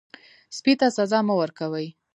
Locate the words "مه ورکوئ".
1.27-1.87